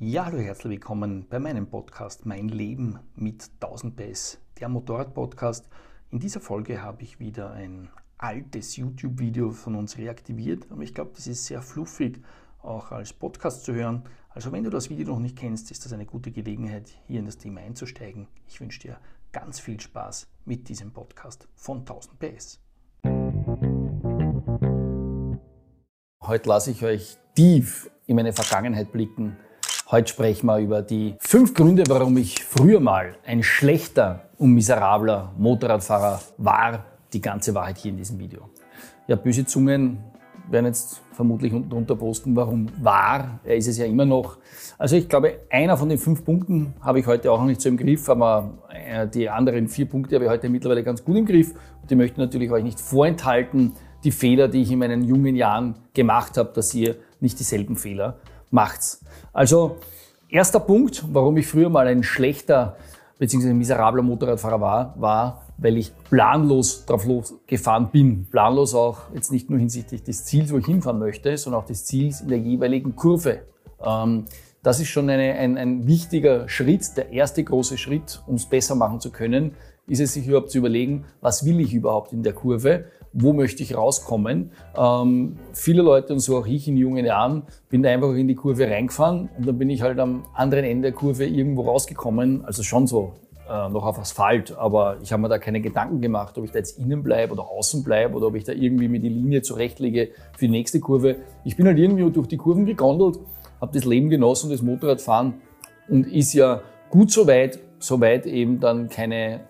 Ja, 0.00 0.26
hallo, 0.26 0.38
herzlich 0.38 0.70
willkommen 0.70 1.26
bei 1.28 1.40
meinem 1.40 1.66
Podcast 1.66 2.24
Mein 2.24 2.46
Leben 2.46 3.00
mit 3.16 3.50
1000 3.60 3.96
PS, 3.96 4.38
der 4.60 4.68
Motorrad-Podcast. 4.68 5.68
In 6.12 6.20
dieser 6.20 6.38
Folge 6.38 6.80
habe 6.80 7.02
ich 7.02 7.18
wieder 7.18 7.50
ein 7.50 7.88
altes 8.16 8.76
YouTube-Video 8.76 9.50
von 9.50 9.74
uns 9.74 9.98
reaktiviert, 9.98 10.70
aber 10.70 10.82
ich 10.82 10.94
glaube, 10.94 11.10
das 11.16 11.26
ist 11.26 11.46
sehr 11.46 11.62
fluffig 11.62 12.22
auch 12.62 12.92
als 12.92 13.12
Podcast 13.12 13.64
zu 13.64 13.74
hören. 13.74 14.04
Also 14.28 14.52
wenn 14.52 14.62
du 14.62 14.70
das 14.70 14.88
Video 14.88 15.14
noch 15.14 15.18
nicht 15.18 15.36
kennst, 15.36 15.72
ist 15.72 15.84
das 15.84 15.92
eine 15.92 16.06
gute 16.06 16.30
Gelegenheit, 16.30 16.96
hier 17.08 17.18
in 17.18 17.26
das 17.26 17.38
Thema 17.38 17.60
einzusteigen. 17.62 18.28
Ich 18.46 18.60
wünsche 18.60 18.78
dir 18.78 19.00
ganz 19.32 19.58
viel 19.58 19.80
Spaß 19.80 20.28
mit 20.44 20.68
diesem 20.68 20.92
Podcast 20.92 21.48
von 21.56 21.78
1000 21.78 22.20
PS. 22.20 22.60
Heute 26.22 26.48
lasse 26.48 26.70
ich 26.70 26.84
euch 26.84 27.18
tief 27.34 27.90
in 28.06 28.14
meine 28.14 28.32
Vergangenheit 28.32 28.92
blicken 28.92 29.36
Heute 29.90 30.10
sprechen 30.10 30.44
wir 30.48 30.58
über 30.58 30.82
die 30.82 31.14
fünf 31.18 31.54
Gründe, 31.54 31.82
warum 31.88 32.18
ich 32.18 32.44
früher 32.44 32.78
mal 32.78 33.14
ein 33.24 33.42
schlechter 33.42 34.28
und 34.36 34.52
miserabler 34.52 35.32
Motorradfahrer 35.38 36.20
war. 36.36 36.84
Die 37.14 37.22
ganze 37.22 37.54
Wahrheit 37.54 37.78
hier 37.78 37.92
in 37.92 37.96
diesem 37.96 38.18
Video. 38.18 38.50
Ja, 39.06 39.16
böse 39.16 39.46
Zungen 39.46 39.96
werden 40.50 40.66
jetzt 40.66 41.00
vermutlich 41.12 41.54
unten 41.54 41.70
drunter 41.70 41.96
posten, 41.96 42.36
warum 42.36 42.66
war. 42.82 43.40
Er 43.44 43.56
ist 43.56 43.66
es 43.66 43.78
ja 43.78 43.86
immer 43.86 44.04
noch. 44.04 44.36
Also 44.76 44.94
ich 44.96 45.08
glaube, 45.08 45.38
einer 45.48 45.78
von 45.78 45.88
den 45.88 45.96
fünf 45.96 46.22
Punkten 46.22 46.74
habe 46.82 47.00
ich 47.00 47.06
heute 47.06 47.32
auch 47.32 47.38
noch 47.38 47.46
nicht 47.46 47.62
so 47.62 47.70
im 47.70 47.78
Griff, 47.78 48.10
aber 48.10 48.58
äh, 48.70 49.08
die 49.08 49.30
anderen 49.30 49.68
vier 49.68 49.86
Punkte 49.86 50.16
habe 50.16 50.26
ich 50.26 50.30
heute 50.30 50.50
mittlerweile 50.50 50.84
ganz 50.84 51.02
gut 51.02 51.16
im 51.16 51.24
Griff. 51.24 51.54
Und 51.80 51.90
die 51.90 51.94
möchte 51.94 52.20
natürlich 52.20 52.50
euch 52.50 52.62
nicht 52.62 52.78
vorenthalten, 52.78 53.72
die 54.04 54.10
Fehler, 54.10 54.48
die 54.48 54.60
ich 54.60 54.70
in 54.70 54.80
meinen 54.80 55.02
jungen 55.02 55.34
Jahren 55.34 55.76
gemacht 55.94 56.36
habe, 56.36 56.50
dass 56.54 56.74
ihr 56.74 56.96
nicht 57.20 57.40
dieselben 57.40 57.76
Fehler 57.76 58.18
macht's. 58.50 59.04
Also, 59.32 59.76
erster 60.28 60.60
Punkt, 60.60 61.04
warum 61.12 61.36
ich 61.36 61.46
früher 61.46 61.68
mal 61.68 61.86
ein 61.86 62.02
schlechter 62.02 62.76
bzw. 63.18 63.52
miserabler 63.52 64.02
Motorradfahrer 64.02 64.60
war, 64.60 64.94
war, 64.98 65.42
weil 65.58 65.76
ich 65.76 65.92
planlos 66.10 66.86
drauf 66.86 67.04
losgefahren 67.04 67.90
bin. 67.90 68.26
Planlos 68.30 68.74
auch 68.74 68.98
jetzt 69.14 69.32
nicht 69.32 69.50
nur 69.50 69.58
hinsichtlich 69.58 70.02
des 70.02 70.24
Ziels, 70.24 70.52
wo 70.52 70.58
ich 70.58 70.66
hinfahren 70.66 70.98
möchte, 70.98 71.36
sondern 71.36 71.62
auch 71.62 71.66
des 71.66 71.84
Ziels 71.84 72.20
in 72.20 72.28
der 72.28 72.38
jeweiligen 72.38 72.94
Kurve. 72.94 73.40
Ähm, 73.84 74.26
das 74.62 74.80
ist 74.80 74.88
schon 74.88 75.08
eine, 75.08 75.34
ein, 75.34 75.56
ein 75.56 75.86
wichtiger 75.86 76.48
Schritt, 76.48 76.96
der 76.96 77.10
erste 77.10 77.42
große 77.42 77.78
Schritt, 77.78 78.22
um 78.26 78.34
es 78.36 78.46
besser 78.46 78.74
machen 78.74 79.00
zu 79.00 79.10
können, 79.10 79.54
ist 79.88 80.00
es 80.00 80.14
sich 80.14 80.26
überhaupt 80.26 80.50
zu 80.50 80.58
überlegen, 80.58 81.04
was 81.20 81.44
will 81.44 81.60
ich 81.60 81.74
überhaupt 81.74 82.12
in 82.12 82.22
der 82.22 82.32
Kurve 82.32 82.84
wo 83.12 83.32
möchte 83.32 83.62
ich 83.62 83.76
rauskommen. 83.76 84.52
Ähm, 84.76 85.38
viele 85.52 85.82
Leute 85.82 86.12
und 86.12 86.20
so 86.20 86.38
auch 86.38 86.46
ich 86.46 86.68
in 86.68 86.76
jungen 86.76 87.04
Jahren 87.04 87.42
bin 87.68 87.82
da 87.82 87.90
einfach 87.90 88.12
in 88.14 88.28
die 88.28 88.34
Kurve 88.34 88.68
reingefahren 88.68 89.28
und 89.36 89.46
dann 89.46 89.58
bin 89.58 89.70
ich 89.70 89.82
halt 89.82 89.98
am 89.98 90.24
anderen 90.34 90.64
Ende 90.64 90.90
der 90.90 90.92
Kurve 90.92 91.26
irgendwo 91.26 91.62
rausgekommen, 91.62 92.44
also 92.44 92.62
schon 92.62 92.86
so 92.86 93.14
äh, 93.48 93.68
noch 93.68 93.84
auf 93.84 93.98
Asphalt, 93.98 94.56
aber 94.56 94.98
ich 95.02 95.12
habe 95.12 95.22
mir 95.22 95.28
da 95.28 95.38
keine 95.38 95.60
Gedanken 95.60 96.00
gemacht, 96.00 96.36
ob 96.38 96.44
ich 96.44 96.50
da 96.50 96.58
jetzt 96.58 96.78
innen 96.78 97.02
bleibe 97.02 97.32
oder 97.32 97.48
außen 97.48 97.82
bleibe 97.82 98.16
oder 98.16 98.26
ob 98.28 98.34
ich 98.34 98.44
da 98.44 98.52
irgendwie 98.52 98.88
mir 98.88 99.00
die 99.00 99.08
Linie 99.08 99.42
zurechtlege 99.42 100.10
für 100.36 100.46
die 100.46 100.50
nächste 100.50 100.80
Kurve. 100.80 101.16
Ich 101.44 101.56
bin 101.56 101.66
halt 101.66 101.78
irgendwie 101.78 102.10
durch 102.10 102.28
die 102.28 102.36
Kurven 102.36 102.66
gegondelt, 102.66 103.18
habe 103.60 103.72
das 103.72 103.84
Leben 103.84 104.10
genossen, 104.10 104.50
das 104.50 104.62
Motorradfahren 104.62 105.34
und 105.88 106.06
ist 106.06 106.34
ja 106.34 106.60
gut 106.90 107.10
soweit, 107.10 107.58
soweit 107.78 108.26
eben 108.26 108.60
dann 108.60 108.88
keine 108.88 109.40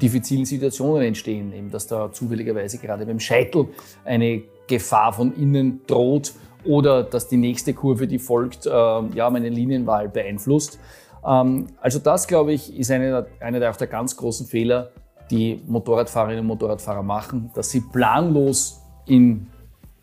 diffizilen 0.00 0.44
Situationen 0.44 1.02
entstehen, 1.02 1.52
eben 1.52 1.70
dass 1.70 1.86
da 1.86 2.12
zufälligerweise 2.12 2.78
gerade 2.78 3.06
beim 3.06 3.20
Scheitel 3.20 3.68
eine 4.04 4.42
Gefahr 4.66 5.12
von 5.12 5.34
innen 5.34 5.80
droht 5.86 6.34
oder 6.64 7.02
dass 7.02 7.28
die 7.28 7.36
nächste 7.36 7.72
Kurve, 7.72 8.06
die 8.06 8.18
folgt, 8.18 8.66
äh, 8.66 8.70
ja, 8.70 9.30
meine 9.30 9.48
Linienwahl 9.48 10.08
beeinflusst. 10.08 10.78
Ähm, 11.24 11.66
also 11.80 11.98
das, 11.98 12.26
glaube 12.26 12.52
ich, 12.52 12.76
ist 12.76 12.90
einer 12.90 13.26
eine 13.40 13.60
der, 13.60 13.72
der 13.72 13.86
ganz 13.86 14.16
großen 14.16 14.46
Fehler, 14.46 14.90
die 15.30 15.62
Motorradfahrerinnen 15.66 16.40
und 16.40 16.46
Motorradfahrer 16.46 17.02
machen, 17.02 17.50
dass 17.54 17.70
sie 17.70 17.80
planlos 17.80 18.80
in 19.06 19.46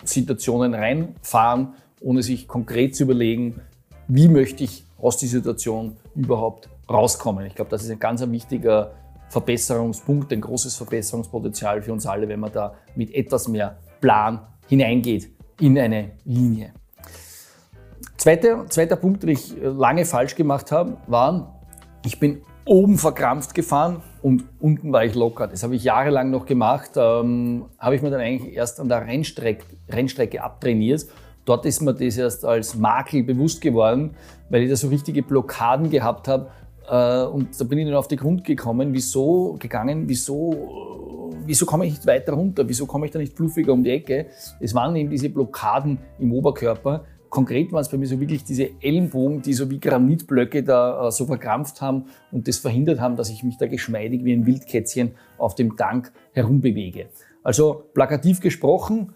Situationen 0.03 0.73
reinfahren, 0.73 1.73
ohne 2.01 2.23
sich 2.23 2.47
konkret 2.47 2.95
zu 2.95 3.03
überlegen, 3.03 3.61
wie 4.07 4.27
möchte 4.27 4.63
ich 4.63 4.85
aus 5.01 5.17
dieser 5.17 5.37
Situation 5.37 5.95
überhaupt 6.15 6.69
rauskommen. 6.89 7.45
Ich 7.45 7.55
glaube, 7.55 7.71
das 7.71 7.83
ist 7.83 7.91
ein 7.91 7.99
ganz 7.99 8.25
wichtiger 8.29 8.91
Verbesserungspunkt, 9.33 10.31
ein 10.31 10.41
großes 10.41 10.75
Verbesserungspotenzial 10.75 11.81
für 11.81 11.91
uns 11.91 12.05
alle, 12.05 12.29
wenn 12.29 12.39
man 12.39 12.51
da 12.51 12.75
mit 12.95 13.13
etwas 13.13 13.47
mehr 13.47 13.79
Plan 13.99 14.39
hineingeht 14.67 15.29
in 15.59 15.77
eine 15.77 16.11
Linie. 16.23 16.73
Zweiter, 18.17 18.67
zweiter 18.69 18.95
Punkt, 18.95 19.23
den 19.23 19.29
ich 19.29 19.55
lange 19.59 20.05
falsch 20.05 20.35
gemacht 20.35 20.71
habe, 20.71 20.97
war, 21.07 21.61
ich 22.05 22.19
bin 22.19 22.43
oben 22.65 22.97
verkrampft 22.99 23.55
gefahren 23.55 24.03
und 24.21 24.45
unten 24.59 24.93
war 24.93 25.03
ich 25.03 25.15
locker. 25.15 25.47
Das 25.47 25.63
habe 25.63 25.75
ich 25.75 25.83
jahrelang 25.83 26.29
noch 26.29 26.45
gemacht. 26.45 26.91
Ähm, 26.95 27.65
habe 27.79 27.95
ich 27.95 28.03
mir 28.03 28.11
dann 28.11 28.21
eigentlich 28.21 28.55
erst 28.55 28.79
an 28.79 28.87
der 28.87 29.05
Rennstrecke, 29.05 29.65
Rennstrecke 29.89 30.43
abtrainiert. 30.43 31.07
Dort 31.45 31.65
ist 31.65 31.81
mir 31.81 31.93
das 31.93 32.17
erst 32.17 32.45
als 32.45 32.75
Makel 32.75 33.23
bewusst 33.23 33.61
geworden, 33.61 34.15
weil 34.49 34.61
ich 34.61 34.69
da 34.69 34.75
so 34.75 34.87
richtige 34.87 35.23
Blockaden 35.23 35.89
gehabt 35.89 36.27
habe 36.27 36.51
und 36.87 37.59
da 37.59 37.63
bin 37.65 37.79
ich 37.79 37.85
dann 37.85 37.95
auf 37.95 38.07
den 38.07 38.17
Grund 38.17 38.43
gekommen, 38.43 38.93
wieso 38.93 39.55
gegangen, 39.59 40.03
wieso, 40.07 41.31
wieso 41.45 41.65
komme 41.65 41.85
ich 41.85 41.93
nicht 41.93 42.05
weiter 42.05 42.33
runter, 42.33 42.67
wieso 42.67 42.85
komme 42.85 43.05
ich 43.05 43.11
da 43.11 43.19
nicht 43.19 43.35
fluffiger 43.35 43.73
um 43.73 43.83
die 43.83 43.91
Ecke. 43.91 44.27
Es 44.59 44.73
waren 44.73 44.95
eben 44.95 45.09
diese 45.09 45.29
Blockaden 45.29 45.97
im 46.19 46.33
Oberkörper. 46.33 47.05
Konkret 47.29 47.71
waren 47.71 47.81
es 47.81 47.89
bei 47.89 47.97
mir 47.97 48.05
so 48.05 48.19
wirklich 48.19 48.43
diese 48.43 48.69
Ellenbogen, 48.79 49.41
die 49.41 49.53
so 49.53 49.71
wie 49.71 49.79
Granitblöcke 49.79 50.61
da 50.61 51.07
äh, 51.07 51.11
so 51.11 51.25
verkrampft 51.25 51.81
haben 51.81 52.05
und 52.31 52.47
das 52.47 52.57
verhindert 52.57 52.99
haben, 52.99 53.15
dass 53.15 53.29
ich 53.29 53.43
mich 53.43 53.57
da 53.57 53.65
geschmeidig 53.65 54.23
wie 54.23 54.33
ein 54.33 54.45
Wildkätzchen 54.45 55.13
auf 55.37 55.55
dem 55.55 55.75
Tank 55.75 56.11
herumbewege. 56.33 57.07
Also 57.41 57.85
plakativ 57.93 58.39
gesprochen, 58.39 59.13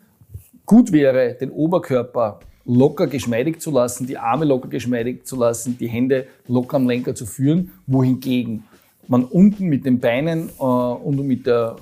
gut 0.65 0.91
wäre, 0.91 1.35
den 1.35 1.51
Oberkörper 1.51 2.39
locker 2.67 3.07
geschmeidig 3.07 3.59
zu 3.61 3.71
lassen, 3.71 4.05
die 4.05 4.17
Arme 4.17 4.45
locker 4.45 4.67
geschmeidig 4.67 5.25
zu 5.25 5.37
lassen, 5.37 5.77
die 5.79 5.87
Hände 5.87 6.27
locker 6.47 6.75
am 6.75 6.87
Lenker 6.87 7.15
zu 7.15 7.25
führen, 7.25 7.71
wohingegen 7.87 8.65
man 9.07 9.23
unten 9.23 9.67
mit 9.67 9.85
den 9.85 9.99
Beinen 9.99 10.49
äh, 10.59 10.63
und 10.63 11.25
mit, 11.25 11.47
der, 11.47 11.77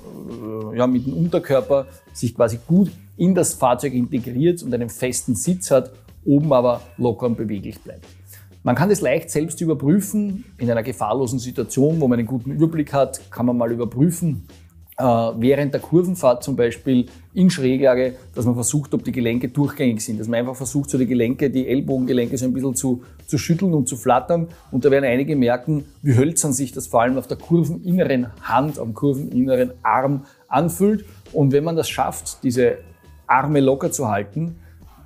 äh, 0.72 0.78
ja, 0.78 0.86
mit 0.86 1.06
dem 1.06 1.12
Unterkörper 1.14 1.86
sich 2.12 2.34
quasi 2.34 2.60
gut 2.66 2.90
in 3.16 3.34
das 3.34 3.54
Fahrzeug 3.54 3.94
integriert 3.94 4.62
und 4.62 4.72
einen 4.72 4.88
festen 4.88 5.34
Sitz 5.34 5.70
hat, 5.72 5.90
oben 6.24 6.52
aber 6.52 6.82
locker 6.98 7.26
und 7.26 7.36
beweglich 7.36 7.80
bleibt. 7.80 8.06
Man 8.62 8.74
kann 8.74 8.88
das 8.88 9.00
leicht 9.00 9.30
selbst 9.30 9.60
überprüfen. 9.60 10.44
In 10.58 10.70
einer 10.70 10.82
gefahrlosen 10.82 11.38
Situation, 11.38 12.00
wo 12.00 12.08
man 12.08 12.18
einen 12.18 12.28
guten 12.28 12.50
Überblick 12.50 12.92
hat, 12.92 13.30
kann 13.30 13.46
man 13.46 13.56
mal 13.56 13.70
überprüfen, 13.70 14.46
während 14.98 15.74
der 15.74 15.80
Kurvenfahrt 15.80 16.42
zum 16.42 16.56
Beispiel 16.56 17.06
in 17.34 17.50
Schräglage, 17.50 18.14
dass 18.34 18.46
man 18.46 18.54
versucht, 18.54 18.94
ob 18.94 19.04
die 19.04 19.12
Gelenke 19.12 19.48
durchgängig 19.48 20.02
sind, 20.02 20.18
dass 20.18 20.26
man 20.26 20.40
einfach 20.40 20.56
versucht, 20.56 20.88
so 20.88 20.96
die 20.96 21.06
Gelenke, 21.06 21.50
die 21.50 21.68
Ellbogengelenke 21.68 22.38
so 22.38 22.46
ein 22.46 22.54
bisschen 22.54 22.74
zu, 22.74 23.02
zu 23.26 23.36
schütteln 23.36 23.74
und 23.74 23.88
zu 23.88 23.96
flattern. 23.96 24.48
Und 24.70 24.86
da 24.86 24.90
werden 24.90 25.04
einige 25.04 25.36
merken, 25.36 25.84
wie 26.00 26.16
hölzern 26.16 26.54
sich 26.54 26.72
das 26.72 26.86
vor 26.86 27.02
allem 27.02 27.18
auf 27.18 27.26
der 27.26 27.36
kurveninneren 27.36 28.28
Hand, 28.40 28.78
am 28.78 28.94
kurveninneren 28.94 29.72
Arm 29.82 30.24
anfühlt. 30.48 31.04
Und 31.32 31.52
wenn 31.52 31.64
man 31.64 31.76
das 31.76 31.90
schafft, 31.90 32.42
diese 32.42 32.78
Arme 33.26 33.60
locker 33.60 33.92
zu 33.92 34.08
halten, 34.08 34.56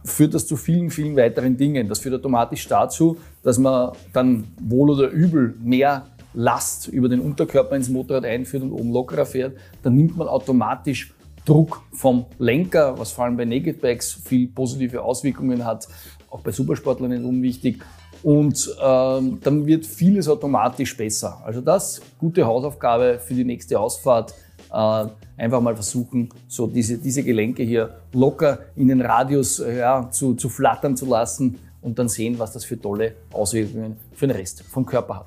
führt 0.04 0.34
das 0.34 0.46
zu 0.46 0.56
vielen, 0.56 0.90
vielen 0.90 1.16
weiteren 1.16 1.56
Dingen. 1.56 1.88
Das 1.88 1.98
führt 1.98 2.14
automatisch 2.14 2.68
dazu, 2.68 3.16
dass 3.42 3.58
man 3.58 3.92
dann 4.12 4.44
wohl 4.60 4.90
oder 4.90 5.08
übel 5.08 5.54
mehr 5.60 6.06
Last 6.34 6.88
über 6.88 7.08
den 7.08 7.20
Unterkörper 7.20 7.76
ins 7.76 7.88
Motorrad 7.88 8.24
einführt 8.24 8.62
und 8.62 8.72
oben 8.72 8.92
lockerer 8.92 9.26
fährt, 9.26 9.56
dann 9.82 9.96
nimmt 9.96 10.16
man 10.16 10.28
automatisch 10.28 11.12
Druck 11.44 11.82
vom 11.92 12.26
Lenker, 12.38 12.98
was 12.98 13.12
vor 13.12 13.24
allem 13.24 13.36
bei 13.36 13.44
Naked 13.44 13.80
Bikes 13.80 14.12
viel 14.12 14.48
positive 14.48 15.02
Auswirkungen 15.02 15.64
hat, 15.64 15.88
auch 16.28 16.40
bei 16.40 16.52
Supersportlern 16.52 17.10
nicht 17.10 17.24
unwichtig. 17.24 17.82
Und 18.22 18.76
ähm, 18.82 19.38
dann 19.42 19.66
wird 19.66 19.86
vieles 19.86 20.28
automatisch 20.28 20.96
besser. 20.96 21.40
Also 21.44 21.60
das, 21.60 22.02
gute 22.18 22.44
Hausaufgabe 22.44 23.18
für 23.18 23.34
die 23.34 23.44
nächste 23.44 23.80
Ausfahrt. 23.80 24.34
Äh, 24.72 25.06
einfach 25.36 25.60
mal 25.60 25.74
versuchen, 25.74 26.28
so 26.46 26.66
diese, 26.66 26.98
diese 26.98 27.22
Gelenke 27.24 27.62
hier 27.62 27.94
locker 28.12 28.60
in 28.76 28.88
den 28.88 29.00
Radius 29.00 29.58
äh, 29.58 29.78
ja, 29.78 30.08
zu, 30.10 30.34
zu 30.34 30.48
flattern 30.48 30.96
zu 30.96 31.06
lassen 31.06 31.58
und 31.80 31.98
dann 31.98 32.08
sehen, 32.08 32.38
was 32.38 32.52
das 32.52 32.64
für 32.64 32.78
tolle 32.80 33.14
Auswirkungen 33.32 33.96
für 34.12 34.26
den 34.26 34.36
Rest 34.36 34.62
vom 34.62 34.84
Körper 34.84 35.20
hat. 35.20 35.26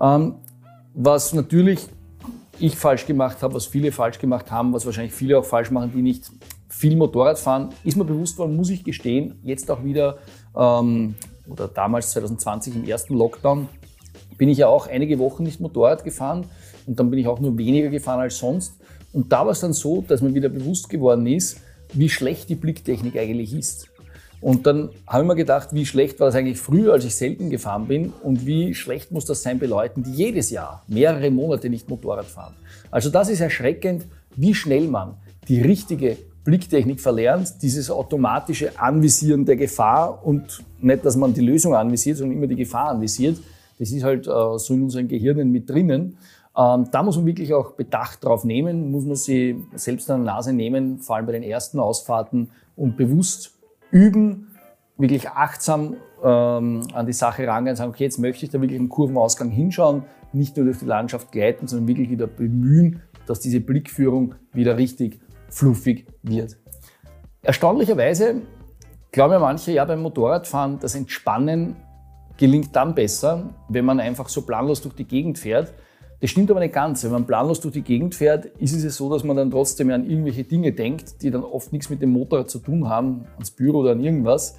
Ähm, 0.00 0.34
was 0.94 1.32
natürlich 1.32 1.86
ich 2.58 2.76
falsch 2.76 3.06
gemacht 3.06 3.42
habe, 3.42 3.54
was 3.54 3.66
viele 3.66 3.92
falsch 3.92 4.18
gemacht 4.18 4.50
haben, 4.50 4.72
was 4.72 4.86
wahrscheinlich 4.86 5.12
viele 5.12 5.38
auch 5.38 5.44
falsch 5.44 5.70
machen, 5.70 5.92
die 5.94 6.02
nicht 6.02 6.30
viel 6.68 6.96
Motorrad 6.96 7.38
fahren, 7.38 7.70
ist 7.84 7.96
mir 7.96 8.04
bewusst 8.04 8.38
worden, 8.38 8.56
muss 8.56 8.70
ich 8.70 8.84
gestehen, 8.84 9.38
jetzt 9.42 9.70
auch 9.70 9.84
wieder 9.84 10.18
ähm, 10.56 11.14
oder 11.48 11.68
damals 11.68 12.10
2020 12.12 12.76
im 12.76 12.84
ersten 12.84 13.14
Lockdown 13.14 13.68
bin 14.36 14.48
ich 14.48 14.58
ja 14.58 14.68
auch 14.68 14.86
einige 14.86 15.18
Wochen 15.18 15.42
nicht 15.42 15.60
Motorrad 15.60 16.04
gefahren 16.04 16.46
und 16.86 16.98
dann 16.98 17.10
bin 17.10 17.18
ich 17.18 17.26
auch 17.26 17.40
nur 17.40 17.56
weniger 17.56 17.88
gefahren 17.88 18.20
als 18.20 18.38
sonst. 18.38 18.74
Und 19.12 19.32
da 19.32 19.44
war 19.44 19.52
es 19.52 19.60
dann 19.60 19.72
so, 19.72 20.04
dass 20.06 20.20
mir 20.20 20.34
wieder 20.34 20.48
bewusst 20.48 20.90
geworden 20.90 21.26
ist, 21.26 21.60
wie 21.92 22.08
schlecht 22.08 22.48
die 22.48 22.54
Blicktechnik 22.54 23.16
eigentlich 23.16 23.54
ist. 23.54 23.88
Und 24.46 24.64
dann 24.64 24.90
habe 25.08 25.24
ich 25.24 25.26
mir 25.26 25.34
gedacht, 25.34 25.70
wie 25.72 25.84
schlecht 25.84 26.20
war 26.20 26.28
das 26.28 26.36
eigentlich 26.36 26.60
früher, 26.60 26.92
als 26.92 27.04
ich 27.04 27.16
selten 27.16 27.50
gefahren 27.50 27.88
bin 27.88 28.12
und 28.22 28.46
wie 28.46 28.74
schlecht 28.74 29.10
muss 29.10 29.24
das 29.24 29.42
sein 29.42 29.58
bei 29.58 29.66
Leuten, 29.66 30.04
die 30.04 30.12
jedes 30.12 30.50
Jahr 30.50 30.84
mehrere 30.86 31.32
Monate 31.32 31.68
nicht 31.68 31.90
Motorrad 31.90 32.26
fahren. 32.26 32.54
Also 32.92 33.10
das 33.10 33.28
ist 33.28 33.40
erschreckend, 33.40 34.06
wie 34.36 34.54
schnell 34.54 34.86
man 34.86 35.14
die 35.48 35.60
richtige 35.60 36.16
Blicktechnik 36.44 37.00
verlernt, 37.00 37.54
dieses 37.60 37.90
automatische 37.90 38.78
Anvisieren 38.78 39.44
der 39.44 39.56
Gefahr 39.56 40.24
und 40.24 40.62
nicht, 40.80 41.04
dass 41.04 41.16
man 41.16 41.34
die 41.34 41.40
Lösung 41.40 41.74
anvisiert, 41.74 42.18
sondern 42.18 42.38
immer 42.38 42.46
die 42.46 42.54
Gefahr 42.54 42.90
anvisiert. 42.90 43.38
Das 43.80 43.90
ist 43.90 44.04
halt 44.04 44.28
äh, 44.28 44.58
so 44.58 44.74
in 44.74 44.84
unseren 44.84 45.08
Gehirnen 45.08 45.50
mit 45.50 45.68
drinnen. 45.68 46.18
Ähm, 46.56 46.86
da 46.92 47.02
muss 47.02 47.16
man 47.16 47.26
wirklich 47.26 47.52
auch 47.52 47.72
Bedacht 47.72 48.24
drauf 48.24 48.44
nehmen, 48.44 48.92
muss 48.92 49.04
man 49.04 49.16
sie 49.16 49.56
selbst 49.74 50.08
an 50.08 50.24
der 50.24 50.34
Nase 50.34 50.52
nehmen, 50.52 51.00
vor 51.00 51.16
allem 51.16 51.26
bei 51.26 51.32
den 51.32 51.42
ersten 51.42 51.80
Ausfahrten 51.80 52.50
und 52.76 52.96
bewusst 52.96 53.55
üben, 53.96 54.48
wirklich 54.98 55.28
achtsam 55.30 55.96
ähm, 56.22 56.82
an 56.92 57.06
die 57.06 57.12
Sache 57.12 57.46
rangehen 57.46 57.72
und 57.72 57.76
sagen, 57.76 57.90
okay, 57.90 58.04
jetzt 58.04 58.18
möchte 58.18 58.44
ich 58.44 58.50
da 58.50 58.60
wirklich 58.60 58.78
im 58.78 58.88
Kurvenausgang 58.88 59.50
hinschauen, 59.50 60.04
nicht 60.32 60.56
nur 60.56 60.66
durch 60.66 60.78
die 60.78 60.84
Landschaft 60.84 61.32
gleiten, 61.32 61.66
sondern 61.66 61.88
wirklich 61.88 62.10
wieder 62.10 62.26
bemühen, 62.26 63.02
dass 63.26 63.40
diese 63.40 63.60
Blickführung 63.60 64.34
wieder 64.52 64.76
richtig 64.76 65.20
fluffig 65.48 66.06
wird. 66.22 66.56
Erstaunlicherweise 67.42 68.42
glauben 69.12 69.32
ja 69.32 69.38
manche, 69.38 69.72
ja 69.72 69.84
beim 69.84 70.02
Motorradfahren, 70.02 70.78
das 70.78 70.94
Entspannen 70.94 71.76
gelingt 72.36 72.76
dann 72.76 72.94
besser, 72.94 73.54
wenn 73.68 73.84
man 73.84 73.98
einfach 73.98 74.28
so 74.28 74.42
planlos 74.42 74.82
durch 74.82 74.94
die 74.94 75.06
Gegend 75.06 75.38
fährt. 75.38 75.72
Das 76.20 76.30
stimmt 76.30 76.50
aber 76.50 76.60
nicht 76.60 76.74
ganz. 76.74 77.04
Wenn 77.04 77.12
man 77.12 77.26
planlos 77.26 77.60
durch 77.60 77.74
die 77.74 77.82
Gegend 77.82 78.14
fährt, 78.14 78.46
ist 78.58 78.72
es 78.72 78.96
so, 78.96 79.12
dass 79.12 79.22
man 79.22 79.36
dann 79.36 79.50
trotzdem 79.50 79.90
an 79.90 80.08
irgendwelche 80.08 80.44
Dinge 80.44 80.72
denkt, 80.72 81.22
die 81.22 81.30
dann 81.30 81.44
oft 81.44 81.72
nichts 81.72 81.90
mit 81.90 82.00
dem 82.00 82.10
Motorrad 82.10 82.48
zu 82.48 82.58
tun 82.58 82.88
haben, 82.88 83.26
ans 83.34 83.50
Büro 83.50 83.80
oder 83.80 83.92
an 83.92 84.00
irgendwas. 84.00 84.52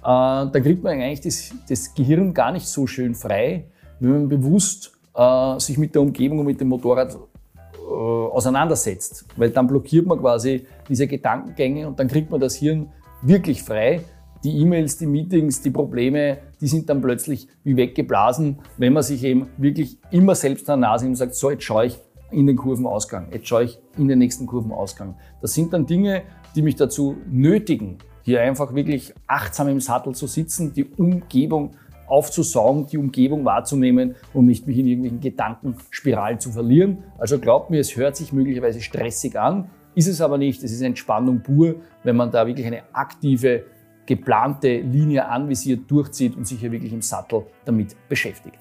Äh, 0.00 0.02
da 0.02 0.50
kriegt 0.52 0.82
man 0.82 1.00
eigentlich 1.00 1.20
das, 1.20 1.52
das, 1.68 1.94
Gehirn 1.94 2.34
gar 2.34 2.52
nicht 2.52 2.66
so 2.66 2.86
schön 2.86 3.14
frei, 3.14 3.64
wenn 4.00 4.10
man 4.10 4.28
bewusst 4.28 4.92
äh, 5.14 5.58
sich 5.60 5.78
mit 5.78 5.94
der 5.94 6.02
Umgebung 6.02 6.40
und 6.40 6.46
mit 6.46 6.60
dem 6.60 6.68
Motorrad 6.68 7.14
äh, 7.14 7.78
auseinandersetzt. 7.78 9.24
Weil 9.36 9.50
dann 9.50 9.68
blockiert 9.68 10.06
man 10.06 10.18
quasi 10.18 10.66
diese 10.88 11.06
Gedankengänge 11.06 11.86
und 11.86 11.98
dann 11.98 12.08
kriegt 12.08 12.30
man 12.30 12.40
das 12.40 12.56
Hirn 12.56 12.90
wirklich 13.22 13.62
frei 13.62 14.02
die 14.44 14.58
E-Mails, 14.58 14.98
die 14.98 15.06
Meetings, 15.06 15.62
die 15.62 15.70
Probleme, 15.70 16.38
die 16.60 16.68
sind 16.68 16.88
dann 16.90 17.00
plötzlich 17.00 17.48
wie 17.64 17.76
weggeblasen, 17.76 18.58
wenn 18.76 18.92
man 18.92 19.02
sich 19.02 19.24
eben 19.24 19.48
wirklich 19.56 19.98
immer 20.10 20.34
selbst 20.34 20.68
an 20.68 20.80
der 20.80 20.90
Nase 20.90 21.06
und 21.06 21.16
sagt, 21.16 21.34
so, 21.34 21.50
jetzt 21.50 21.64
schaue 21.64 21.86
ich 21.86 21.98
in 22.30 22.46
den 22.46 22.56
Kurvenausgang, 22.56 23.28
jetzt 23.32 23.48
schaue 23.48 23.64
ich 23.64 23.78
in 23.96 24.06
den 24.08 24.18
nächsten 24.18 24.46
Kurvenausgang. 24.46 25.16
Das 25.40 25.54
sind 25.54 25.72
dann 25.72 25.86
Dinge, 25.86 26.22
die 26.54 26.62
mich 26.62 26.76
dazu 26.76 27.16
nötigen, 27.30 27.98
hier 28.22 28.42
einfach 28.42 28.74
wirklich 28.74 29.14
achtsam 29.26 29.68
im 29.68 29.80
Sattel 29.80 30.14
zu 30.14 30.26
sitzen, 30.26 30.72
die 30.72 30.84
Umgebung 30.84 31.72
aufzusaugen, 32.06 32.86
die 32.86 32.98
Umgebung 32.98 33.44
wahrzunehmen 33.44 34.14
und 34.34 34.46
nicht 34.46 34.66
mich 34.66 34.78
in 34.78 34.86
irgendwelchen 34.86 35.20
Gedankenspiralen 35.20 36.38
zu 36.38 36.50
verlieren. 36.50 36.98
Also 37.18 37.38
glaubt 37.38 37.70
mir, 37.70 37.80
es 37.80 37.96
hört 37.96 38.16
sich 38.16 38.32
möglicherweise 38.32 38.80
stressig 38.82 39.38
an, 39.38 39.70
ist 39.94 40.08
es 40.08 40.20
aber 40.20 40.38
nicht. 40.38 40.62
Es 40.62 40.72
ist 40.72 40.82
Entspannung 40.82 41.42
pur, 41.42 41.76
wenn 42.02 42.16
man 42.16 42.30
da 42.30 42.46
wirklich 42.46 42.66
eine 42.66 42.82
aktive 42.92 43.64
geplante 44.06 44.78
Linie 44.78 45.28
anvisiert 45.28 45.90
durchzieht 45.90 46.36
und 46.36 46.46
sich 46.46 46.60
hier 46.60 46.72
wirklich 46.72 46.92
im 46.92 47.02
Sattel 47.02 47.46
damit 47.64 47.96
beschäftigt. 48.08 48.58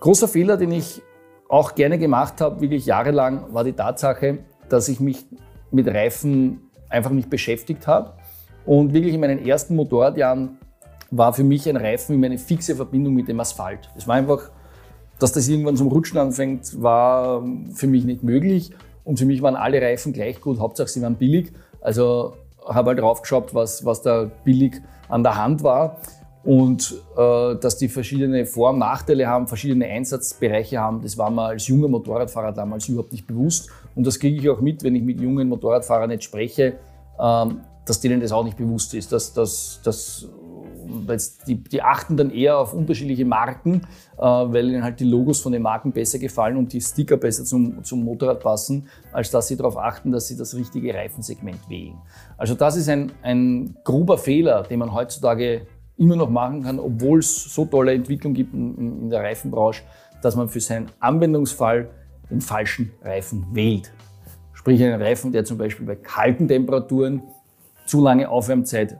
Großer 0.00 0.28
Fehler, 0.28 0.56
den 0.56 0.72
ich 0.72 1.02
auch 1.48 1.74
gerne 1.74 1.98
gemacht 1.98 2.40
habe, 2.40 2.60
wirklich 2.60 2.86
jahrelang, 2.86 3.52
war 3.52 3.62
die 3.62 3.72
Tatsache, 3.72 4.38
dass 4.68 4.88
ich 4.88 5.00
mich 5.00 5.26
mit 5.70 5.86
Reifen 5.86 6.60
einfach 6.88 7.10
nicht 7.10 7.30
beschäftigt 7.30 7.86
habe. 7.86 8.14
Und 8.64 8.92
wirklich 8.92 9.14
in 9.14 9.20
meinen 9.20 9.44
ersten 9.44 9.76
Motorradjahren 9.76 10.58
war 11.10 11.32
für 11.32 11.44
mich 11.44 11.68
ein 11.68 11.76
Reifen 11.76 12.14
immer 12.14 12.26
eine 12.26 12.38
fixe 12.38 12.74
Verbindung 12.74 13.14
mit 13.14 13.28
dem 13.28 13.38
Asphalt. 13.40 13.90
Es 13.96 14.06
war 14.08 14.14
einfach, 14.14 14.50
dass 15.18 15.32
das 15.32 15.46
irgendwann 15.48 15.76
zum 15.76 15.88
Rutschen 15.88 16.18
anfängt, 16.18 16.80
war 16.82 17.44
für 17.74 17.86
mich 17.86 18.04
nicht 18.04 18.22
möglich. 18.22 18.72
Und 19.04 19.18
für 19.18 19.26
mich 19.26 19.42
waren 19.42 19.56
alle 19.56 19.82
Reifen 19.82 20.12
gleich 20.12 20.40
gut, 20.40 20.58
Hauptsache 20.58 20.88
sie 20.88 21.02
waren 21.02 21.16
billig. 21.16 21.52
Also 21.80 22.34
habe 22.66 22.90
halt 22.90 23.00
draufgeschaut, 23.00 23.54
was, 23.54 23.84
was 23.84 24.02
da 24.02 24.30
billig 24.44 24.80
an 25.08 25.22
der 25.22 25.36
Hand 25.36 25.62
war 25.62 25.98
und 26.44 26.94
äh, 27.16 27.56
dass 27.56 27.76
die 27.76 27.88
verschiedene 27.88 28.46
Vor- 28.46 28.70
und 28.70 28.78
Nachteile 28.78 29.26
haben, 29.26 29.46
verschiedene 29.46 29.86
Einsatzbereiche 29.86 30.80
haben. 30.80 31.00
Das 31.02 31.16
war 31.16 31.30
mir 31.30 31.44
als 31.44 31.68
junger 31.68 31.88
Motorradfahrer 31.88 32.52
damals 32.52 32.88
überhaupt 32.88 33.12
nicht 33.12 33.26
bewusst 33.26 33.70
und 33.94 34.06
das 34.06 34.18
kriege 34.18 34.36
ich 34.36 34.48
auch 34.48 34.60
mit, 34.60 34.82
wenn 34.82 34.94
ich 34.94 35.02
mit 35.02 35.20
jungen 35.20 35.48
Motorradfahrern 35.48 36.10
nicht 36.10 36.24
spreche, 36.24 36.78
ähm, 37.20 37.60
dass 37.84 38.00
denen 38.00 38.20
das 38.20 38.32
auch 38.32 38.44
nicht 38.44 38.56
bewusst 38.56 38.94
ist, 38.94 39.12
dass, 39.12 39.32
dass, 39.32 39.80
dass 39.84 40.28
die, 41.46 41.56
die 41.56 41.82
achten 41.82 42.16
dann 42.16 42.30
eher 42.30 42.58
auf 42.58 42.74
unterschiedliche 42.74 43.24
Marken, 43.24 43.82
äh, 44.16 44.22
weil 44.22 44.68
ihnen 44.68 44.82
halt 44.82 45.00
die 45.00 45.04
Logos 45.04 45.40
von 45.40 45.52
den 45.52 45.62
Marken 45.62 45.92
besser 45.92 46.18
gefallen 46.18 46.56
und 46.56 46.72
die 46.72 46.80
Sticker 46.80 47.16
besser 47.16 47.44
zum, 47.44 47.82
zum 47.84 48.04
Motorrad 48.04 48.40
passen, 48.40 48.88
als 49.12 49.30
dass 49.30 49.48
sie 49.48 49.56
darauf 49.56 49.76
achten, 49.76 50.12
dass 50.12 50.28
sie 50.28 50.36
das 50.36 50.54
richtige 50.54 50.94
Reifensegment 50.94 51.68
wählen. 51.68 51.96
Also 52.36 52.54
das 52.54 52.76
ist 52.76 52.88
ein, 52.88 53.12
ein 53.22 53.76
grober 53.84 54.18
Fehler, 54.18 54.62
den 54.62 54.78
man 54.78 54.92
heutzutage 54.92 55.66
immer 55.96 56.16
noch 56.16 56.30
machen 56.30 56.62
kann, 56.62 56.78
obwohl 56.78 57.20
es 57.20 57.54
so 57.54 57.64
tolle 57.64 57.92
Entwicklung 57.92 58.34
gibt 58.34 58.54
in, 58.54 59.02
in 59.02 59.10
der 59.10 59.20
Reifenbranche, 59.20 59.82
dass 60.22 60.36
man 60.36 60.48
für 60.48 60.60
seinen 60.60 60.90
Anwendungsfall 61.00 61.90
den 62.30 62.40
falschen 62.40 62.92
Reifen 63.02 63.46
wählt. 63.52 63.92
Sprich 64.52 64.82
einen 64.82 65.00
Reifen, 65.00 65.32
der 65.32 65.44
zum 65.44 65.58
Beispiel 65.58 65.86
bei 65.86 65.96
kalten 65.96 66.48
Temperaturen 66.48 67.22
zu 67.86 68.02
lange 68.02 68.28
Aufwärmzeit 68.28 68.96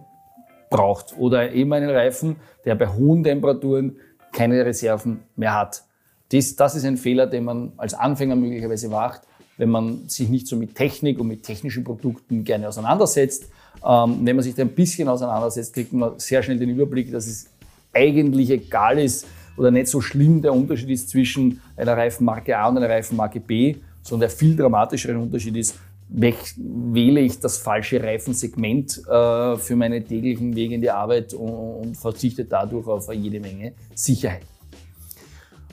braucht. 0.72 1.14
Oder 1.19 1.52
eben 1.52 1.72
einen 1.72 1.90
Reifen, 1.90 2.36
der 2.64 2.74
bei 2.74 2.88
hohen 2.88 3.22
Temperaturen 3.22 3.96
keine 4.32 4.64
Reserven 4.64 5.20
mehr 5.36 5.54
hat. 5.54 5.84
Das, 6.32 6.56
das 6.56 6.74
ist 6.74 6.84
ein 6.84 6.96
Fehler, 6.96 7.26
den 7.26 7.44
man 7.44 7.72
als 7.76 7.94
Anfänger 7.94 8.34
möglicherweise 8.34 8.88
macht, 8.88 9.22
wenn 9.58 9.69
man 9.69 10.08
sich 10.08 10.28
nicht 10.28 10.46
so 10.46 10.56
mit 10.56 10.74
Technik 10.74 11.20
und 11.20 11.28
mit 11.28 11.42
technischen 11.42 11.84
Produkten 11.84 12.42
gerne 12.42 12.69
auseinandersetzt. 12.69 13.44
Ähm, 13.86 14.20
wenn 14.22 14.36
man 14.36 14.42
sich 14.42 14.54
da 14.54 14.62
ein 14.62 14.74
bisschen 14.74 15.08
auseinandersetzt, 15.08 15.74
kriegt 15.74 15.92
man 15.92 16.19
sehr 16.19 16.42
schnell 16.42 16.58
den 16.58 16.70
Überblick, 16.70 17.12
dass 17.12 17.26
es 17.26 17.50
eigentlich 17.92 18.50
egal 18.50 18.98
ist 18.98 19.26
oder 19.56 19.70
nicht 19.70 19.88
so 19.88 20.00
schlimm 20.00 20.40
der 20.40 20.54
Unterschied 20.54 20.90
ist 20.90 21.10
zwischen 21.10 21.60
einer 21.76 21.96
Reifenmarke 21.96 22.56
A 22.56 22.68
und 22.68 22.78
einer 22.78 22.88
Reifenmarke 22.88 23.40
B, 23.40 23.76
sondern 24.02 24.28
der 24.28 24.36
viel 24.36 24.56
dramatischere 24.56 25.18
Unterschied 25.18 25.56
ist, 25.56 25.76
wähle 26.12 27.20
ich 27.20 27.41
das 27.41 27.59
falsche 27.59 28.03
Reifensegment 28.03 28.99
äh, 29.09 29.56
für 29.56 29.76
meine 29.76 30.05
täglichen 30.05 30.55
Wege 30.55 30.75
in 30.75 30.81
die 30.81 30.91
Arbeit 30.91 31.32
und, 31.32 31.49
und 31.50 31.97
verzichte 31.97 32.44
dadurch 32.44 32.87
auf 32.87 33.12
jede 33.12 33.41
Menge 33.41 33.73
Sicherheit. 33.94 34.43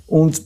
Und 0.08 0.42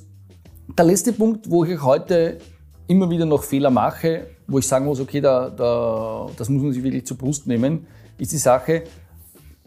der 0.77 0.85
letzte 0.85 1.13
Punkt, 1.13 1.49
wo 1.49 1.63
ich 1.63 1.81
heute 1.81 2.39
immer 2.87 3.09
wieder 3.09 3.25
noch 3.25 3.43
Fehler 3.43 3.69
mache, 3.69 4.27
wo 4.47 4.59
ich 4.59 4.67
sagen 4.67 4.85
muss, 4.85 4.99
okay, 4.99 5.21
da, 5.21 5.49
da, 5.49 6.29
das 6.37 6.49
muss 6.49 6.63
man 6.63 6.73
sich 6.73 6.83
wirklich 6.83 7.05
zur 7.05 7.17
Brust 7.17 7.47
nehmen, 7.47 7.85
ist 8.17 8.31
die 8.31 8.37
Sache, 8.37 8.83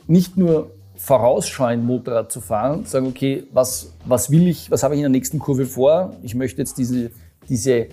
nicht 0.06 0.37
nur 0.37 0.73
vorausschauend 0.97 1.85
Motorrad 1.85 2.33
zu 2.33 2.40
fahren, 2.40 2.85
sagen, 2.85 3.06
okay, 3.06 3.45
was, 3.52 3.92
was 4.04 4.30
will 4.30 4.49
ich, 4.49 4.71
was 4.71 4.83
habe 4.83 4.95
ich 4.95 4.99
in 4.99 5.04
der 5.04 5.11
nächsten 5.11 5.38
Kurve 5.38 5.66
vor? 5.66 6.16
Ich 6.23 6.35
möchte 6.35 6.59
jetzt 6.59 6.78
diese, 6.78 7.11
diese 7.49 7.88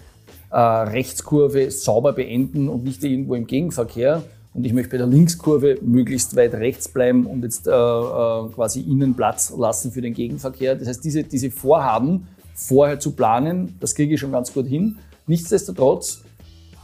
äh, 0.54 0.58
Rechtskurve 0.58 1.72
sauber 1.72 2.14
beenden 2.14 2.70
und 2.70 2.84
nicht 2.84 3.04
irgendwo 3.04 3.36
im 3.36 3.48
Gegenverkehr. 3.48 4.22
Und 4.54 4.66
ich 4.66 4.74
möchte 4.74 4.92
bei 4.92 4.98
der 4.98 5.08
Linkskurve 5.08 5.80
möglichst 5.82 6.36
weit 6.36 6.54
rechts 6.54 6.88
bleiben 6.88 7.26
und 7.26 7.42
jetzt 7.42 7.68
äh, 7.68 7.72
äh, 7.72 8.50
quasi 8.54 8.82
innen 8.82 9.16
Platz 9.16 9.52
lassen 9.58 9.92
für 9.92 10.02
den 10.02 10.14
Gegenverkehr. 10.14 10.76
Das 10.76 10.88
heißt, 10.88 11.04
diese, 11.04 11.24
diese 11.24 11.50
Vorhaben 11.50 12.28
vorher 12.54 13.00
zu 13.00 13.14
planen, 13.14 13.76
das 13.80 13.96
kriege 13.96 14.14
ich 14.14 14.20
schon 14.20 14.32
ganz 14.32 14.54
gut 14.54 14.68
hin. 14.68 14.98
Nichtsdestotrotz 15.26 16.22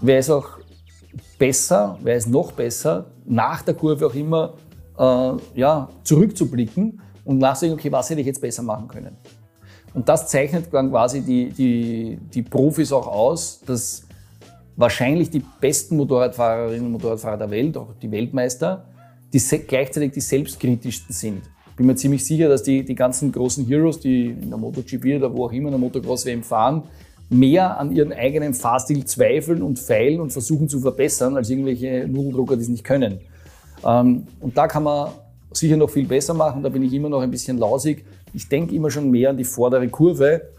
wäre 0.02 0.20
es 0.20 0.32
auch 0.32 0.58
besser, 1.38 2.00
wäre 2.02 2.18
es 2.18 2.26
noch 2.26 2.54
besser, 2.54 3.06
nach 3.26 3.62
der 3.62 3.76
Kurve 3.76 4.08
auch 4.08 4.16
immer 4.16 4.56
äh, 4.98 5.60
ja, 5.60 5.90
zurückzublicken 6.04 7.00
und 7.24 7.38
nachzudenken, 7.38 7.80
okay, 7.80 7.92
was 7.92 8.10
hätte 8.10 8.22
ich 8.22 8.28
jetzt 8.28 8.42
besser 8.42 8.64
machen 8.64 8.88
können. 8.88 9.16
Und 9.94 10.08
das 10.08 10.28
zeichnet 10.28 10.66
dann 10.72 10.90
quasi 10.92 11.22
die, 11.22 11.50
die, 11.50 12.20
die 12.34 12.42
Profis 12.44 12.92
auch 12.92 13.08
aus, 13.08 13.62
dass 13.66 14.04
wahrscheinlich 14.76 15.30
die 15.30 15.44
besten 15.60 15.98
Motorradfahrerinnen 15.98 16.86
und 16.86 16.92
Motorradfahrer 16.94 17.38
der 17.38 17.52
Welt, 17.52 17.76
auch 17.76 17.94
die 18.02 18.12
Weltmeister, 18.12 18.86
die 19.34 19.40
gleichzeitig 19.68 20.14
die 20.14 20.22
selbstkritischsten 20.22 21.14
sind. 21.14 21.42
Ich 21.70 21.76
bin 21.76 21.86
mir 21.86 21.96
ziemlich 21.96 22.26
sicher, 22.26 22.50
dass 22.50 22.64
die, 22.64 22.84
die 22.84 22.96
ganzen 22.96 23.32
großen 23.32 23.66
Heroes, 23.66 24.00
die 24.00 24.28
in 24.28 24.50
der 24.50 24.58
MotoGP 24.58 25.18
oder 25.18 25.34
wo 25.34 25.46
auch 25.46 25.52
immer 25.52 25.68
in 25.68 25.74
der 25.74 25.80
Motocross-WM 25.80 26.44
fahren, 26.44 26.84
mehr 27.30 27.78
an 27.78 27.96
ihren 27.96 28.12
eigenen 28.12 28.54
Fahrstil 28.54 29.06
zweifeln 29.06 29.62
und 29.62 29.80
feilen 29.80 30.20
und 30.20 30.32
versuchen 30.32 30.68
zu 30.68 30.80
verbessern, 30.80 31.38
als 31.38 31.50
irgendwelche 31.50 32.08
Nudeldrucker, 32.08 32.56
die 32.56 32.64
es 32.64 32.70
nicht 32.70 32.84
können. 32.84 33.20
Ähm, 33.86 34.28
und 34.40 34.58
da 34.58 34.68
kann 34.68 34.84
man 34.84 35.12
sicher 35.52 35.78
noch 35.78 35.90
viel 35.90 36.06
besser 36.06 36.34
machen. 36.34 36.64
Da 36.64 36.70
bin 36.70 36.84
ich 36.84 36.94
immer 36.94 37.10
noch 37.10 37.22
ein 37.22 37.32
bisschen 37.32 37.58
lausig. 37.58 38.06
Ich 38.34 38.48
denke 38.48 38.76
immer 38.76 38.92
schon 38.92 39.10
mehr 39.10 39.32
an 39.32 39.38
die 39.38 39.44
vordere 39.44 39.88
Kurve. 39.88 40.50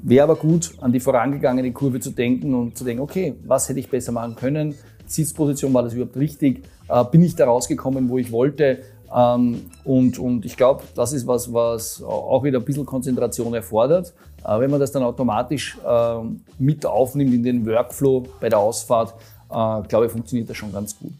Wäre 0.00 0.24
aber 0.24 0.36
gut, 0.36 0.72
an 0.80 0.92
die 0.92 1.00
vorangegangene 1.00 1.72
Kurve 1.72 2.00
zu 2.00 2.10
denken 2.10 2.54
und 2.54 2.76
zu 2.76 2.84
denken, 2.84 3.02
okay, 3.02 3.34
was 3.44 3.68
hätte 3.68 3.80
ich 3.80 3.90
besser 3.90 4.12
machen 4.12 4.36
können? 4.36 4.74
Sitzposition, 5.06 5.72
war 5.74 5.82
das 5.82 5.94
überhaupt 5.94 6.16
richtig? 6.16 6.64
Äh, 6.88 7.04
bin 7.10 7.22
ich 7.22 7.34
da 7.34 7.46
rausgekommen, 7.46 8.08
wo 8.08 8.18
ich 8.18 8.30
wollte? 8.30 8.80
Ähm, 9.14 9.62
und, 9.84 10.18
und 10.18 10.44
ich 10.44 10.56
glaube, 10.56 10.84
das 10.94 11.12
ist 11.12 11.26
was, 11.26 11.52
was 11.52 12.02
auch 12.02 12.44
wieder 12.44 12.58
ein 12.58 12.64
bisschen 12.64 12.86
Konzentration 12.86 13.54
erfordert. 13.54 14.12
Äh, 14.44 14.60
wenn 14.60 14.70
man 14.70 14.80
das 14.80 14.92
dann 14.92 15.02
automatisch 15.02 15.78
äh, 15.86 16.18
mit 16.58 16.86
aufnimmt 16.86 17.34
in 17.34 17.42
den 17.42 17.66
Workflow 17.66 18.26
bei 18.40 18.48
der 18.48 18.58
Ausfahrt, 18.58 19.14
äh, 19.50 19.82
glaube 19.88 20.06
ich, 20.06 20.12
funktioniert 20.12 20.48
das 20.48 20.56
schon 20.56 20.72
ganz 20.72 20.98
gut. 20.98 21.12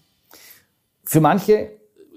Für 1.04 1.20
manche 1.20 1.70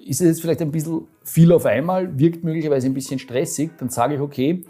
ist 0.05 0.21
es 0.21 0.27
jetzt 0.27 0.41
vielleicht 0.41 0.61
ein 0.61 0.71
bisschen 0.71 1.07
viel 1.23 1.51
auf 1.51 1.65
einmal, 1.65 2.17
wirkt 2.17 2.43
möglicherweise 2.43 2.87
ein 2.87 2.93
bisschen 2.93 3.19
stressig, 3.19 3.71
dann 3.77 3.89
sage 3.89 4.15
ich, 4.15 4.21
okay, 4.21 4.63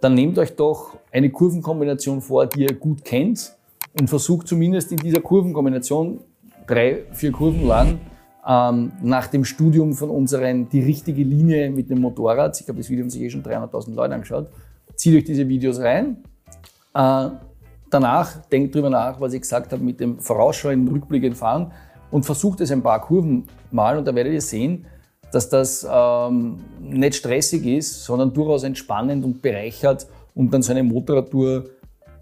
dann 0.00 0.14
nehmt 0.14 0.38
euch 0.38 0.54
doch 0.54 0.96
eine 1.12 1.30
Kurvenkombination 1.30 2.20
vor, 2.20 2.46
die 2.46 2.62
ihr 2.62 2.74
gut 2.74 3.04
kennt 3.04 3.52
und 3.98 4.08
versucht 4.08 4.46
zumindest 4.48 4.92
in 4.92 4.98
dieser 4.98 5.20
Kurvenkombination 5.20 6.20
drei, 6.66 7.04
vier 7.12 7.32
Kurven 7.32 7.66
lang 7.66 7.98
ähm, 8.46 8.92
nach 9.02 9.26
dem 9.26 9.44
Studium 9.44 9.94
von 9.94 10.10
unseren 10.10 10.68
die 10.68 10.80
richtige 10.80 11.22
Linie 11.22 11.70
mit 11.70 11.90
dem 11.90 12.00
Motorrad, 12.00 12.58
ich 12.58 12.64
glaube, 12.66 12.80
das 12.80 12.88
Video 12.88 13.04
haben 13.04 13.10
sich 13.10 13.22
eh 13.22 13.30
schon 13.30 13.42
300.000 13.42 13.94
Leute 13.94 14.14
angeschaut, 14.14 14.48
zieht 14.94 15.16
euch 15.16 15.24
diese 15.24 15.48
Videos 15.48 15.80
rein. 15.80 16.18
Äh, 16.94 17.30
danach 17.90 18.36
denkt 18.46 18.74
drüber 18.74 18.90
nach, 18.90 19.20
was 19.20 19.32
ich 19.32 19.42
gesagt 19.42 19.72
habe, 19.72 19.82
mit 19.82 20.00
dem 20.00 20.18
vorausschauenden, 20.18 20.88
rückblickenden 20.88 21.36
Fahren 21.36 21.72
und 22.10 22.24
versucht 22.24 22.60
es 22.60 22.70
ein 22.70 22.82
paar 22.82 23.00
Kurven 23.00 23.46
mal 23.70 23.98
und 23.98 24.06
da 24.06 24.14
werdet 24.14 24.32
ihr 24.32 24.40
sehen, 24.40 24.86
dass 25.32 25.48
das 25.48 25.86
ähm, 25.90 26.60
nicht 26.80 27.16
stressig 27.16 27.66
ist, 27.66 28.04
sondern 28.04 28.32
durchaus 28.32 28.62
entspannend 28.62 29.24
und 29.24 29.42
bereichert 29.42 30.06
und 30.34 30.52
dann 30.52 30.62
so 30.62 30.72
eine 30.72 30.82
Motorradtour 30.82 31.64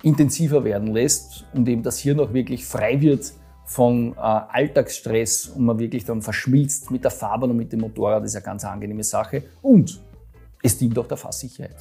intensiver 0.03 0.65
werden 0.65 0.93
lässt 0.93 1.45
und 1.55 1.69
eben 1.69 1.83
das 1.83 1.99
Hirn 1.99 2.21
auch 2.21 2.33
wirklich 2.33 2.65
frei 2.65 3.01
wird 3.01 3.33
von 3.65 4.13
äh, 4.13 4.21
Alltagsstress 4.21 5.49
und 5.49 5.65
man 5.65 5.79
wirklich 5.79 6.05
dann 6.05 6.23
verschmilzt 6.23 6.91
mit 6.91 7.03
der 7.03 7.11
Fahrbahn 7.11 7.51
und 7.51 7.57
mit 7.57 7.73
dem 7.73 7.81
Motorrad, 7.81 8.23
das 8.23 8.31
ist 8.31 8.37
eine 8.37 8.45
ganz 8.45 8.65
angenehme 8.65 9.03
Sache. 9.03 9.43
Und 9.61 10.01
es 10.63 10.79
dient 10.79 10.97
auch 10.99 11.09
der 11.09 11.17
Fahrsicherheit. 11.17 11.75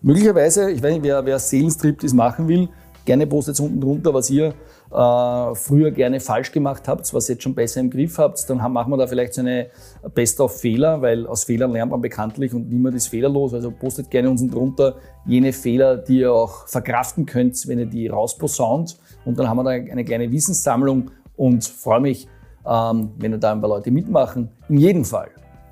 Möglicherweise, 0.00 0.70
ich 0.70 0.82
weiß 0.82 0.92
nicht, 0.92 1.02
wer, 1.02 1.24
wer 1.24 1.38
Seelenstriptease 1.38 2.14
machen 2.14 2.46
will, 2.46 2.68
gerne 3.04 3.26
postet 3.26 3.58
unten 3.58 3.80
drunter, 3.80 4.14
was 4.14 4.30
ihr 4.30 4.54
äh, 4.92 5.54
früher 5.54 5.90
gerne 5.90 6.20
falsch 6.20 6.52
gemacht 6.52 6.86
habt, 6.86 7.12
was 7.14 7.28
ihr 7.28 7.34
jetzt 7.34 7.42
schon 7.42 7.54
besser 7.54 7.80
im 7.80 7.90
Griff 7.90 8.18
habt. 8.18 8.48
Dann 8.48 8.58
machen 8.72 8.90
wir 8.90 8.96
da 8.96 9.06
vielleicht 9.06 9.34
so 9.34 9.40
eine 9.40 9.68
Best 10.14 10.40
of 10.40 10.60
Fehler, 10.60 11.00
weil 11.00 11.26
aus 11.26 11.44
Fehlern 11.44 11.72
lernt 11.72 11.90
man 11.90 12.00
bekanntlich 12.00 12.52
und 12.52 12.70
niemand 12.70 12.96
ist 12.96 13.08
fehlerlos. 13.08 13.54
Also 13.54 13.70
postet 13.70 14.10
gerne 14.10 14.28
unten 14.30 14.50
drunter 14.50 14.96
jene 15.26 15.52
Fehler, 15.52 15.96
die 15.96 16.18
ihr 16.18 16.32
auch 16.32 16.68
verkraften 16.68 17.26
könnt, 17.26 17.66
wenn 17.68 17.78
ihr 17.78 17.86
die 17.86 18.08
rausposaunt. 18.08 18.98
Und 19.24 19.38
dann 19.38 19.48
haben 19.48 19.56
wir 19.56 19.64
da 19.64 19.70
eine 19.70 20.04
kleine 20.04 20.30
Wissenssammlung 20.30 21.10
und 21.36 21.64
freue 21.64 22.00
mich, 22.00 22.28
ähm, 22.66 23.12
wenn 23.18 23.38
da 23.40 23.52
ein 23.52 23.60
paar 23.60 23.70
Leute 23.70 23.90
mitmachen. 23.90 24.50
In 24.68 24.78
jedem 24.78 25.04
Fall. 25.04 25.30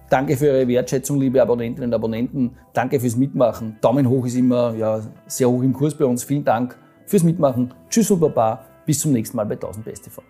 Danke 0.09 0.37
für 0.37 0.51
eure 0.51 0.67
Wertschätzung, 0.67 1.21
liebe 1.21 1.41
Abonnentinnen 1.41 1.91
und 1.91 1.95
Abonnenten. 1.95 2.51
Danke 2.73 2.99
fürs 2.99 3.17
Mitmachen. 3.17 3.77
Daumen 3.81 4.09
hoch 4.09 4.27
ist 4.27 4.35
immer 4.35 4.75
ja, 4.75 5.01
sehr 5.27 5.49
hoch 5.49 5.63
im 5.63 5.73
Kurs 5.73 5.95
bei 5.95 6.05
uns. 6.05 6.25
Vielen 6.25 6.45
Dank 6.45 6.77
fürs 7.07 7.23
Mitmachen. 7.23 7.73
Tschüss 7.89 8.11
und 8.11 8.19
Baba. 8.19 8.70
Bis 8.91 8.99
zum 8.99 9.13
nächsten 9.13 9.37
Mal 9.37 9.47
bei 9.47 9.55
1000 9.55 9.85
Best 9.85 10.03
TV. 10.03 10.21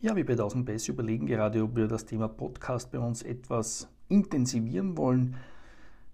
Ja, 0.00 0.14
wir 0.14 0.24
bei 0.24 0.34
1000 0.34 0.64
Best 0.64 0.88
überlegen 0.88 1.26
gerade, 1.26 1.60
ob 1.64 1.74
wir 1.74 1.88
das 1.88 2.06
Thema 2.06 2.28
Podcast 2.28 2.92
bei 2.92 3.00
uns 3.00 3.24
etwas 3.24 3.88
intensivieren 4.08 4.96
wollen. 4.96 5.34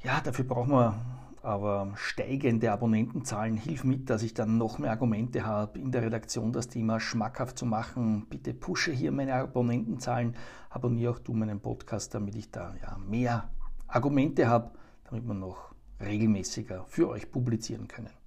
Ja, 0.02 0.22
dafür 0.22 0.46
brauchen 0.46 0.70
wir 0.70 0.98
aber 1.42 1.92
steigende 1.96 2.72
Abonnentenzahlen. 2.72 3.58
Hilf 3.58 3.84
mit, 3.84 4.08
dass 4.08 4.22
ich 4.22 4.32
dann 4.32 4.56
noch 4.56 4.78
mehr 4.78 4.92
Argumente 4.92 5.44
habe, 5.44 5.78
in 5.78 5.92
der 5.92 6.00
Redaktion 6.00 6.50
das 6.54 6.68
Thema 6.68 6.98
schmackhaft 6.98 7.58
zu 7.58 7.66
machen. 7.66 8.24
Bitte 8.30 8.54
pushe 8.54 8.90
hier 8.90 9.12
meine 9.12 9.34
Abonnentenzahlen. 9.34 10.34
Abonniere 10.70 11.12
auch 11.12 11.18
du 11.18 11.34
meinen 11.34 11.60
Podcast, 11.60 12.14
damit 12.14 12.36
ich 12.36 12.50
da 12.50 12.74
ja, 12.80 12.96
mehr 12.96 13.50
Argumente 13.86 14.48
habe, 14.48 14.70
damit 15.10 15.26
wir 15.26 15.34
noch 15.34 15.74
regelmäßiger 16.00 16.86
für 16.88 17.10
euch 17.10 17.30
publizieren 17.30 17.86
können. 17.86 18.17